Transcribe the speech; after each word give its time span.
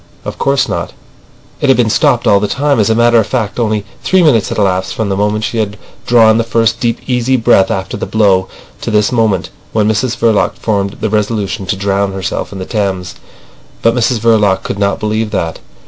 Of 0.25 0.39
course 0.39 0.67
not. 0.67 0.93
It 1.59 1.69
had 1.69 1.77
been 1.77 1.91
stopped 1.91 2.25
all 2.25 2.39
the 2.39 2.47
time. 2.47 2.79
As 2.79 2.89
a 2.89 2.95
matter 2.95 3.19
of 3.19 3.27
fact, 3.27 3.59
only 3.59 3.85
three 4.03 4.23
minutes 4.23 4.49
had 4.49 4.57
elapsed 4.57 4.95
from 4.95 5.09
the 5.09 5.15
moment 5.15 5.43
she 5.43 5.59
had 5.59 5.77
drawn 6.07 6.39
the 6.39 6.43
first 6.43 6.79
deep, 6.79 6.97
easy 7.05 7.37
breath 7.37 7.69
after 7.69 7.97
the 7.97 8.07
blow, 8.07 8.47
to 8.81 8.89
this 8.89 9.11
moment 9.11 9.51
when 9.73 9.87
Mrs 9.87 10.17
Verloc 10.17 10.55
formed 10.55 10.97
the 11.01 11.09
resolution 11.11 11.67
to 11.67 11.75
drown 11.75 12.13
herself 12.13 12.51
in 12.51 12.57
the 12.57 12.65
Thames. 12.65 13.13
But 13.83 13.93
Mrs 13.93 14.17
Verloc 14.17 14.63
could 14.63 14.79
not 14.79 14.99
believe 14.99 15.29
that. 15.29 15.59